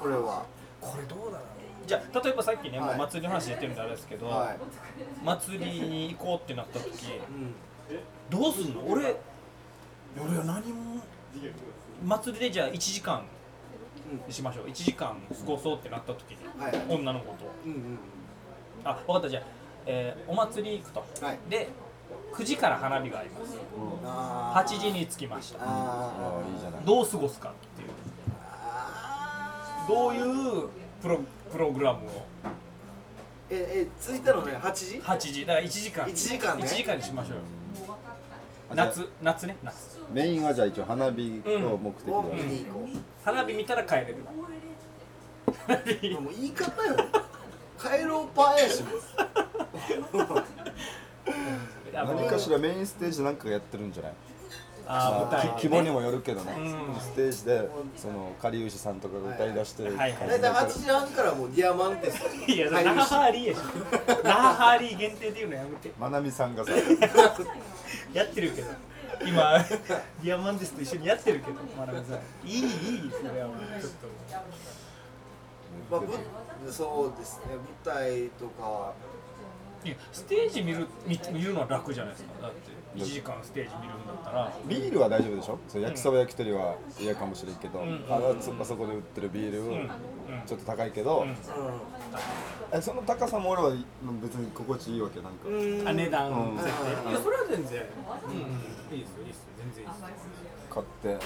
[0.01, 0.45] これは。
[0.79, 2.97] これどうだろうじゃあ例えばさっきね、はい。
[2.97, 4.57] もう祭りの話出てるんであれですけど、はい、
[5.23, 6.89] 祭りに行こうってなった時
[8.31, 8.81] うん、どうすんの？
[8.87, 9.15] 俺
[10.15, 11.01] 俺は何も
[12.03, 13.23] 祭りでじゃあ1時間
[14.27, 14.65] にしましょう。
[14.67, 16.85] 1時間過ごそうってなった時に、はいはい。
[16.89, 17.33] 女の子と。
[17.65, 17.99] うんうん
[18.83, 19.29] あ分かった。
[19.29, 19.43] じゃあ、
[19.85, 21.39] えーお祭り行くと、はい。
[21.49, 21.69] で
[22.33, 23.57] 9時から花火があります。
[24.03, 25.59] あ8時に着きました。
[25.63, 26.81] あああいいじゃない。
[26.83, 27.89] どう過ごすかっていう。
[28.51, 30.69] あどういう
[31.01, 31.19] プロ
[31.51, 32.25] プログラムを？
[33.49, 35.45] ええ着いたのね8時？8時。
[35.45, 36.05] だから1時間。
[36.05, 36.63] 1時間ね。
[36.63, 37.41] 1時間にしましょうよ。
[38.71, 42.87] あじゃあ夏夏ね夏メインはじゃあ一応花火を目的で、を見に行こ
[43.23, 44.17] 花火見たら帰れる。
[45.67, 46.95] 花火うもう言い方よ
[47.77, 48.83] 帰ろうパーやし
[51.93, 54.13] 何かしらメインステージなんかやってるんじゃない？
[54.87, 60.27] あー舞台、ね、き規模にもよるけどね、うんステージでそのかりゆしさんとかが歌い出してるはいはい。
[60.27, 63.59] 感大体8じだから時半からもうディアマンテスいや那覇ハーリーやし。
[64.23, 65.91] 那覇ハーリー限定で言うのやめて。
[65.99, 66.71] まなみさんがさ。
[68.13, 68.71] やってるけど
[69.25, 69.59] 今
[70.23, 72.47] ディアマンデスと一緒にやってるけどまなみさん。
[72.47, 73.47] いいいいそれは。
[73.47, 74.07] もうちょっと。
[75.89, 77.55] まあ、ぶそうですね。
[77.55, 78.93] 舞台とか
[79.83, 82.41] いやステージ見る見見るのは楽じゃないですか。
[82.41, 84.51] だって1時間ステージ見るんだったら。
[84.67, 85.57] ビールは大丈夫でしょ？
[85.67, 88.05] そう焼きそば焼き鳥は嫌かもしれんけど、ん。
[88.09, 89.89] あそあそこで売ってるビール、ん。
[90.45, 91.35] ちょっと高いけど、うん。
[92.71, 93.69] えその高さも俺は
[94.21, 95.87] 別に心地いいわけなんか、うん。
[95.87, 96.33] あ値段い
[97.13, 97.83] やそれは全然。
[98.91, 98.95] うん。
[98.97, 99.43] いいですよいいですよ。
[99.57, 100.03] 全然いいです
[100.69, 101.17] 買って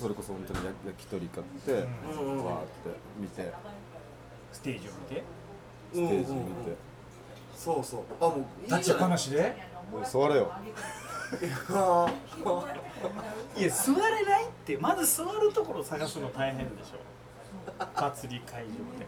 [0.00, 2.44] それこそ本当に焼焼き鳥買って、うん。
[2.44, 3.52] わーって見て。
[4.52, 5.22] ステージを見て？
[5.92, 6.76] ステージ見て、
[7.54, 8.00] そうそう。
[8.20, 9.54] あもう立ちっぱなしで？
[9.90, 10.52] もう座れよ。
[11.70, 12.12] あ
[13.56, 16.98] いや座れないってまず座るところを探すの大変でしょ。
[17.94, 19.06] 祭り会場で。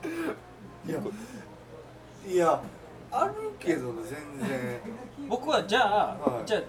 [0.86, 1.00] ーいや
[2.34, 2.62] いや
[3.10, 4.80] あるけど全然。
[5.28, 6.46] 僕はじゃあ、はい。
[6.46, 6.62] じゃあ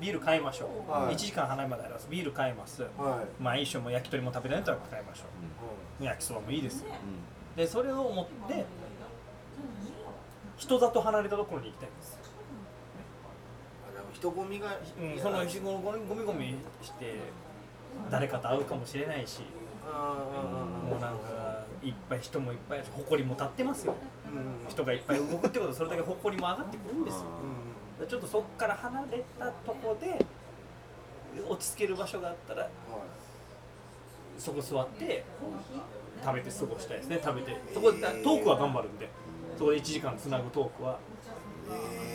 [0.00, 1.14] ビール買いましょう、はい。
[1.14, 2.08] 1時間花火まであります。
[2.10, 2.82] ビール買います。
[2.82, 5.22] はい、まあ一緒も焼き鳥も食べたいんだったら買いましょ
[6.00, 6.04] う。
[6.04, 6.92] 焼きそばもいいですよ。
[7.56, 8.64] でそれを持って
[10.56, 12.18] 人里離れたところに行きたいんです
[14.14, 17.16] 人混みが、うん、その日頃ゴミゴミゴミして
[18.10, 19.42] 誰かと会うかもしれないし
[19.86, 20.24] あ
[20.88, 23.94] もうなんかいっぱい人もいっぱい埃も立ってますよ。
[24.32, 27.22] ーうん人がいっぱい動くってことはそれだけ埃も上がってくるんですよ。
[27.98, 30.24] うんでちょっとそこから離れたとこで
[31.48, 32.70] 落ち着ける場所があったらはい。
[34.38, 35.24] そこ座って
[36.24, 37.20] 食べて過ごしたいですね。
[37.22, 39.08] 食べてそこでトークは頑張るんで
[39.58, 40.98] そこで1時間つなぐトークは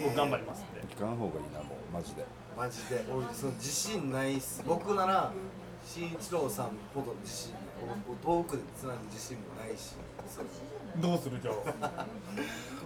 [0.04, 0.82] 僕頑張りますんで。
[0.96, 2.26] 行かん方がいいなもうマジで。
[2.58, 3.04] マジで。
[3.12, 4.64] 俺その自信ないっす。
[4.66, 5.32] 僕なら
[5.86, 7.54] 慎一郎さんほど自信
[8.24, 9.96] 遠くでつなぐ自信もないし。
[10.98, 12.06] どうするじゃあ。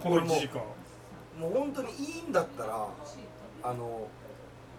[0.02, 0.60] この1時間。
[1.38, 2.86] もう本当にいいんだったら
[3.64, 4.06] あの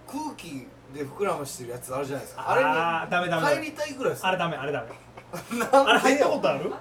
[0.08, 2.50] 空気で膨らましてるやつあるじゃないですか。
[2.50, 4.88] あれに入りたいぐらいですあれダメあれダメ。
[5.71, 6.69] あれ入ったことある？
[6.69, 6.78] も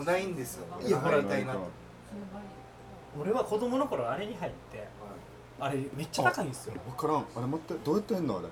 [0.00, 0.66] うないんですよ。
[0.82, 1.52] いやほら入りたいな。
[1.54, 1.60] と
[3.20, 4.86] 俺は子供の頃あれに入って
[5.58, 6.74] あれめっちゃ高いんですよ。
[6.86, 7.26] 分からん。
[7.36, 8.48] あれ待ってどうやってやんのあれ？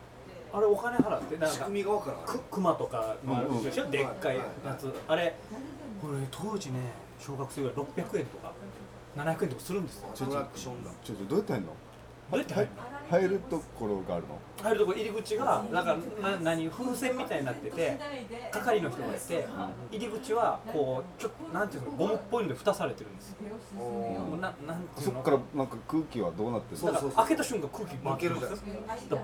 [0.53, 2.21] あれお金払ってなんか仕組みがわからん。
[2.25, 5.35] く熊とかもあるでしょ、うんでっかいやはいつあれ
[6.01, 6.81] これ当時ね
[7.21, 8.53] 小学生ぐらい600円とか
[9.17, 10.09] 700円とかするんですよ。
[10.15, 10.91] ちょアトラクションだ。
[11.05, 11.69] ちょちょどうやってやんの？
[11.69, 11.75] ど
[12.37, 12.83] うやって入るの？
[13.11, 14.39] 入るところがあるの？
[14.63, 17.99] 入るとこ入り口がなんかな何風船みたいになってて
[18.51, 19.47] 係の人がいて
[19.93, 23.31] 入り口はこうちょっとなんていうのゴムっぽいので蓋されてるんです。
[23.31, 23.37] よ
[23.79, 25.15] もうななんていうの？
[25.15, 26.93] そっからなんか空気はどうなってるの？
[26.93, 28.63] だから開けた瞬間空気負けるじゃないです
[29.11, 29.21] か。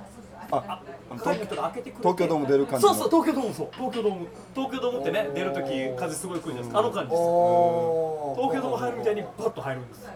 [0.52, 0.82] あ
[1.16, 2.94] 係の人が開けてくれて東京ドーム出る感じの？
[2.94, 3.68] そうそう東京ドームそう。
[3.72, 6.78] 東京ドーム東京ドームってね出るとき風すごい来るじゃないですか。
[6.80, 10.06] あの感じですお東京ドーム入るみたいにパッと入るんです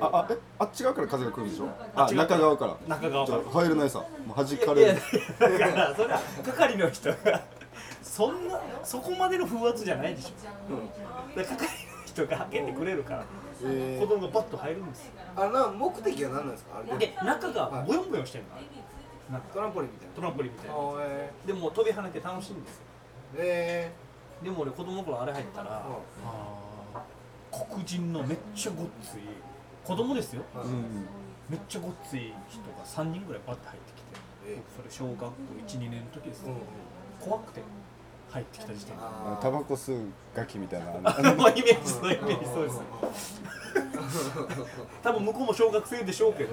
[0.00, 1.68] ああえあっち側から風が来るんでしょ？
[1.96, 2.76] ああ中側から。
[2.86, 3.38] 中側から。
[3.38, 3.98] あ入れないさ。
[3.98, 5.00] もう弾かれる。
[5.38, 7.42] だからそれは係の人が
[8.02, 11.68] そんなそこまでの風圧じゃないでしょ、だから係の
[12.06, 13.24] 人が開けてくれるから
[13.64, 15.12] え子供がバッと入るんですよ。
[15.36, 16.78] ー、あな目的は何なんですか？
[16.78, 17.14] あれで。
[17.24, 18.50] 中がボヨンボヨンしてるの。
[19.32, 20.14] なんかトランポリンみたいな。
[20.14, 20.74] トランポリンみたいな。
[20.74, 22.82] あえでも飛び跳ねて楽しいんですよ。
[23.36, 23.92] ー、え
[24.42, 25.90] でも俺子供の頃あれ入ったら、あー
[27.50, 29.18] 黒人のめっちゃごっつい
[29.84, 30.42] 子供ですよ。
[30.54, 31.06] ー、うん
[31.48, 34.56] めっちゃごっつい人が3人ぐらいバッて入ってきてえ。
[34.56, 35.34] 僕それ小学校
[35.66, 36.44] 12年の時です。
[36.44, 36.56] うんよ
[37.20, 37.60] 怖くて
[38.30, 40.92] 入ってきた時点であのあータバコ吸うガキみたいな。
[41.34, 43.42] もうイメージそうイメージそうです。
[45.02, 46.50] 多分向こうも小学生でしょうけど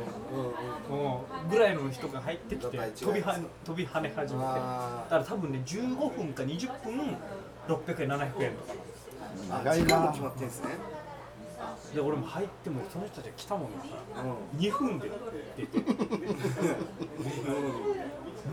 [0.90, 4.46] うんぐらいの人が入ってきて飛びは飛び跳ね始めて。
[4.46, 7.18] だあから多分ね15分か20分
[7.68, 10.70] 600円700円とかーあ長いな時間も決まってんですね。
[11.96, 14.24] で俺も入ってもその人たちが来たもんだから。
[14.24, 14.60] うん。
[14.60, 15.10] 2分で
[15.58, 15.80] 出て。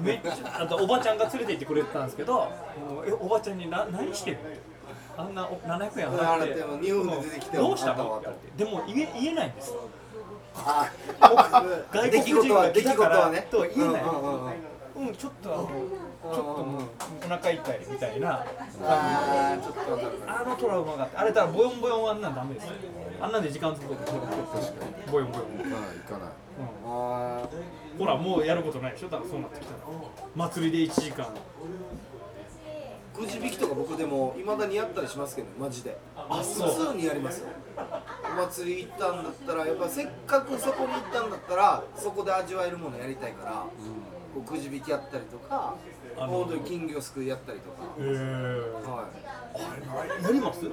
[0.02, 2.48] めっちゃあとおばちゃんが連れて行ってくれてたんですけども
[3.06, 4.38] うえおばちゃんにな何してる
[5.16, 5.24] の？
[5.24, 6.54] あんなお700円払って。
[6.54, 8.18] 払っても2分で出てきてどうしたの？
[8.18, 8.64] って言われて。
[8.64, 9.72] でも言え言えないんです。
[9.72, 9.80] よ
[10.56, 10.90] あ
[11.92, 14.02] 外国人が来来たからとは言えない。
[14.96, 15.70] うんちょっとあの
[16.24, 16.82] ちょっともう
[17.24, 18.44] お腹痛いみたいな。
[18.82, 19.74] あーちょ
[20.26, 21.16] あのトラウマがあって。
[21.18, 22.72] あれだからボヨンボヨンはあんなんダメですよ。
[23.20, 24.22] あんなんで時間作ること確
[24.78, 26.28] かにボヨンボヨン、行かない行かない
[26.87, 27.48] あ
[27.98, 29.08] ほらもうやることないでしょ。
[29.08, 29.78] だからそうなってきたら。
[30.34, 31.28] 祭りで1時間ー
[33.14, 35.96] くじ引きとか僕でもいまだにやったりしますけどねマジで。
[36.16, 36.68] あそう。
[36.70, 37.48] 普通にやりますよ。
[37.76, 43.52] お祭り行ったんだったらやっぱせっかくそこに行ったんだったらそこで味わえるものやりたいから、
[44.34, 45.76] こうくじ引きやったりとか
[46.16, 48.05] あの本当に金魚すくいやったりとか、へえ
[48.85, 49.09] は
[50.20, 50.22] い。
[50.22, 50.66] やります？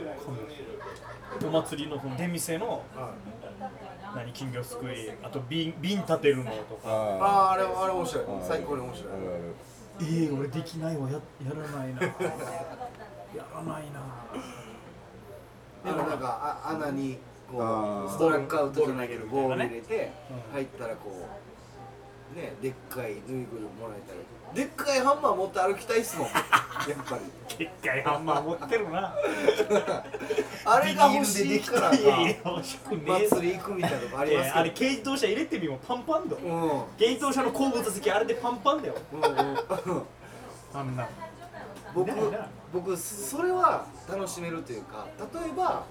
[1.44, 2.16] お祭りのその。
[2.18, 2.70] 出店の？
[2.70, 2.82] はい。
[4.16, 4.34] 何？
[4.34, 6.90] 金魚すくいあと瓶瓶立てるのとか。
[6.90, 8.26] ああーあれあれ面白い。
[8.26, 9.14] ー最高に面白い。
[10.04, 11.10] ええ俺できないわ。
[11.10, 12.02] ややらないな。
[13.36, 14.02] やらないな。
[15.86, 17.18] でもなんかあ穴に
[17.52, 18.06] こあー。
[18.06, 20.54] うストラックアウトじゃないけどボール入れてうん。
[20.54, 21.12] 入ったらこ
[22.34, 24.20] うねでっかいぬいぐるみもらえたり
[24.54, 26.28] でっかいハンマー持って歩きたいっすもん。
[26.28, 26.38] やっ
[27.08, 27.58] ぱり。
[27.58, 29.14] でっかいハンマー持ってるな。
[30.66, 31.94] あれが欲しいから。
[31.94, 33.30] いやいやか欲しくねえ。
[33.30, 34.60] 祭り行くみたいなとこありますけど。
[34.60, 35.88] あれ軽自動車入れてみよう。
[35.88, 36.42] パンパンだよ。
[36.44, 36.62] うん。
[36.62, 38.96] うん軽自動車の後部座席あれでパンパンだよ。
[39.14, 40.04] うん。
[40.74, 41.08] あんな。
[41.94, 42.12] 僕
[42.72, 45.84] 僕それは楽しめるというか例えば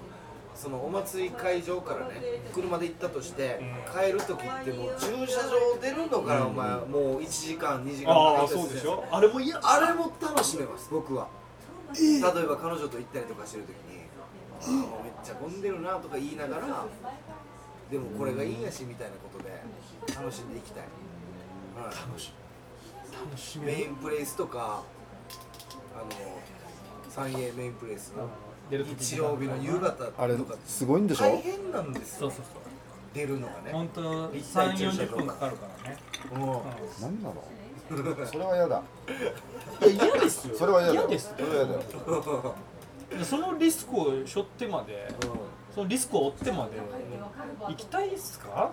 [0.55, 2.21] そのお祭り会場からね
[2.53, 4.01] 車で行ったとして、うん。
[4.01, 9.03] 帰る時ってもう駐車場出るのから、お前もう1時間2時間ああかかったりそうでしょ？
[9.11, 9.59] あれも嫌。
[9.63, 11.27] あれも楽しめます僕は、
[11.97, 14.01] 例えば彼女と行ったりとかしてる時に
[14.61, 16.85] あーもうめっちゃ混んでるなとか言いながら
[17.89, 19.49] でもこれがいいんやしみたいなことで
[20.15, 22.31] 楽しんでいきたい、はい楽し
[23.13, 24.83] 楽しメインプレイスとか
[25.95, 26.05] あの
[27.09, 28.29] 三栄メインプレイスの
[28.71, 32.29] 出る時日曜日の夕方とかあれすごいんでしょ大変なんですよ。
[32.31, 32.61] そうそうそう。
[33.13, 33.71] 出るのがね。
[33.73, 35.97] 本当立体3、駐車場40分かかるからね。
[36.33, 36.39] うん。
[36.39, 37.21] なん。
[37.21, 37.43] なの？
[38.25, 38.81] それは嫌だ。
[39.81, 40.55] いや嫌ですよ。
[40.57, 41.01] それは嫌だよ。
[41.01, 42.55] 嫌ですそれは嫌だよ。
[43.09, 45.13] でそのリスクを背負ってまで、
[45.75, 46.79] そのリスクを負ってまで
[47.67, 48.71] 行きたいっすか？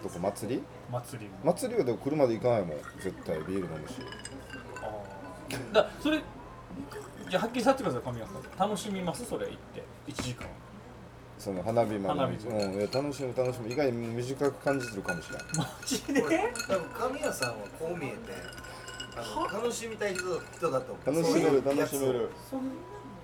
[0.00, 0.62] どこ祭り？
[0.92, 1.28] 祭り。
[1.28, 1.52] も。
[1.52, 2.78] 祭りはでも車で行かないもん。
[3.00, 3.94] 絶対ビール飲むし。
[4.80, 5.72] あー。
[5.72, 6.22] だそれ
[7.30, 8.68] じゃあはっきりさってください神谷さん。
[8.68, 9.24] 楽しみます？
[9.24, 9.82] それ行って。
[10.08, 10.46] 1時間。
[11.38, 12.74] その花火まで花火うん。
[12.74, 16.22] いや楽しむ楽しむ意外に短く感じてるかもしれないマジで？
[16.68, 18.16] 多分神谷さんはこう見えて
[19.16, 20.22] あの楽しみたい人
[20.56, 21.22] 人だと思う。
[21.24, 22.30] 楽しめる楽しめる。
[22.50, 22.62] そん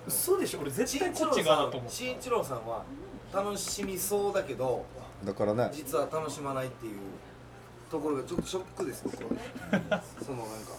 [0.06, 0.60] 嘘でしょ？
[0.60, 1.88] 俺絶慎対こっ一郎側だと思う。
[1.88, 2.84] ん慎一郎さんは
[3.34, 4.84] 楽しみそうだけど
[5.24, 5.70] だからね。
[5.72, 7.00] 実は楽しまないっていう
[7.90, 9.30] ところがちょっとショックです僕は
[10.24, 10.72] そのなんか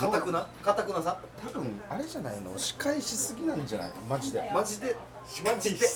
[0.00, 0.46] 硬くな？
[0.62, 1.18] 硬くなさ？
[1.52, 2.56] 多分あれじゃないの？
[2.56, 3.92] 司会しすぎなんじゃない？
[4.08, 4.50] マジで。
[4.54, 4.96] マジで？
[5.44, 5.86] マジで？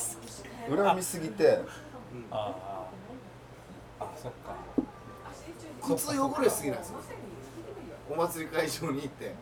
[0.69, 1.61] 恨みすぎて。
[2.31, 2.55] あ
[4.01, 4.05] あ。
[4.05, 4.55] あそっか。
[5.83, 6.97] 靴汚れすぎなんですよ
[8.11, 9.35] お祭り会場に行って。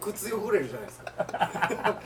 [0.00, 2.00] 靴汚れるじゃないですか。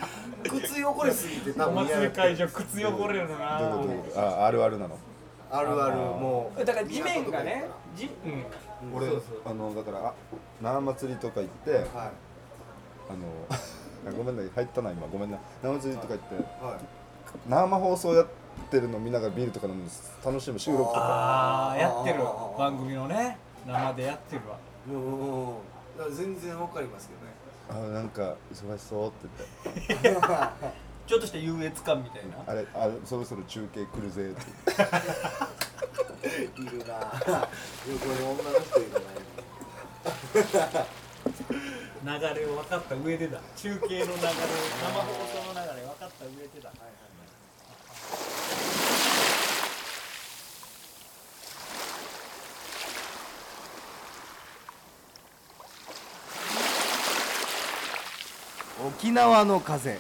[0.71, 3.59] 靴汚れすぎて多お分嫌祭り会場靴汚れるな。
[3.59, 3.87] どういうこと？
[3.89, 4.21] どういうこと？
[4.21, 4.99] ああるあるなの。
[5.51, 6.65] あるあるもう。
[6.65, 7.65] だから地面がね、
[7.97, 8.45] じうん、
[8.93, 9.41] 俺そうそう。
[9.45, 10.15] あのだからあ
[10.61, 11.85] 生祭りとか行ってはい。
[11.87, 13.13] あ
[14.09, 15.07] の ごめんな入ったな今。
[15.07, 16.75] ごめんな生祭りとか行ってはい。
[17.49, 18.27] 生放送やっ
[18.71, 19.91] てるの見ながらビールとか飲むの
[20.25, 21.01] 楽しむ収録とか。
[21.01, 22.21] ああやってる
[22.59, 24.57] 番組のね生でやってるわ。
[24.89, 25.47] うん
[25.97, 27.91] だから全然わかりますけどね。
[27.91, 29.29] あなんか忙しそうって
[30.03, 30.21] 言って。
[31.07, 32.37] ちょっとした優越感みたいな。
[32.47, 34.43] あれあれそろそろ中継来るぜって
[36.25, 37.49] いるな。
[37.89, 38.99] 横に女の人いるな。
[42.05, 43.41] 流れを分かった上でだ。
[43.57, 45.03] 中継の流れ生放
[45.33, 46.69] 送の流れ分かった上でだ。
[46.69, 47.15] はいはい
[58.87, 59.99] 沖縄の風。